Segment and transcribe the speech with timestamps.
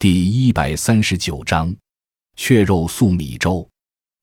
[0.00, 1.76] 第一百三十九章，
[2.34, 3.68] 雀肉素米粥。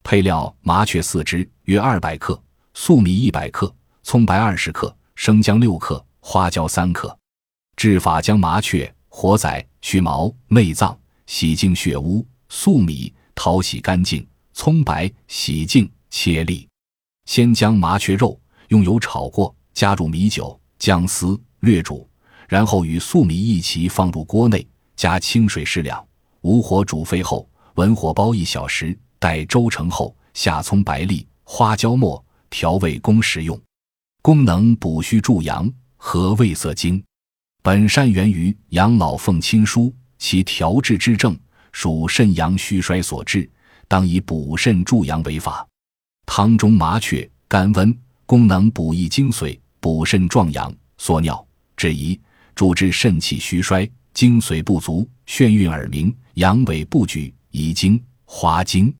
[0.03, 2.33] 配料：麻雀四只，约二百克；
[2.73, 7.16] 粟米一百克；葱白二十克；生姜六克；花椒三克。
[7.75, 16.68] 制法：将麻雀活宰，去毛、内脏，洗净血污；粟米淘洗干净；葱白洗净切粒。
[17.25, 22.09] 先将麻雀肉用油炒过，加入米酒、姜丝，略煮，
[22.50, 24.68] 然后与粟米一起放入锅内。
[24.98, 26.04] 加清水适量，
[26.41, 33.58] 无火煮沸后，文火煲一小时，待粥成后，下葱白粒、花椒末，调味供食用。
[34.23, 37.02] 功能补虚助阳，和胃色精。
[37.62, 41.38] 本善源于养老奉亲书，其调治之症
[41.72, 43.48] 属肾阳虚衰所致，
[43.88, 45.66] 当以补肾助阳为法。
[46.25, 52.20] 汤中麻雀甘温，功能补益精髓，补肾壮阳，缩尿止遗，
[52.55, 53.88] 主治肾气虚衰。
[54.17, 58.91] 精髓不足，眩晕耳鸣，阳痿不举，遗精、滑精，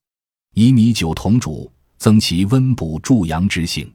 [0.54, 3.92] 以米酒同煮，增其温补助阳之性。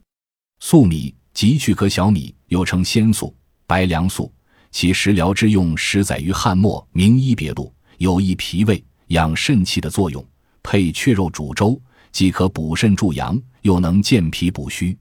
[0.58, 3.32] 粟米即去壳小米，又称鲜粟、
[3.69, 4.32] 白凉粟，
[4.72, 10.27] 其食疗之用始载于汉末《名医别录》，有益脾胃、养肾气的作用。
[10.60, 14.98] 配雀肉煮粥，既可补肾助阳，又能健脾补虚。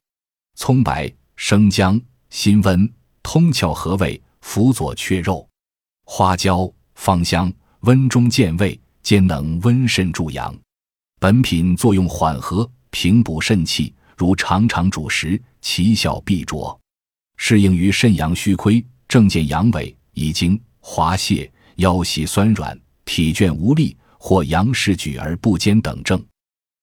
[0.56, 2.88] 葱白、生姜辛温，
[3.24, 5.48] 通窍和胃，辅佐雀肉。
[6.14, 7.50] 花椒、芳香，
[7.84, 10.54] 温中健胃，兼能温肾助阳。
[11.22, 16.78] 本品作用缓和，平补肾气，如常常主食，其效必卓。
[17.38, 26.22] 适应于肾阳虚亏、症见阳痿、遗精、滑泻、腰膝酸软、体倦无力或阳事举而不坚等症。